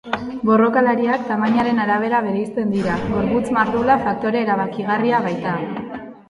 Borrokalariak 0.49 1.27
tamainaren 1.31 1.81
arabera 1.83 2.21
bereizten 2.27 2.71
dira, 2.77 2.95
gorputz 3.11 3.45
mardula 3.59 3.99
faktore 4.07 4.43
erabakigarria 4.47 5.21
baita. 5.29 5.55